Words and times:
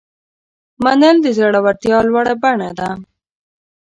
منل 0.83 1.15
د 1.21 1.27
زړورتیا 1.37 1.97
لوړه 2.07 2.33
بڼه 2.41 2.69
ده. 2.79 2.89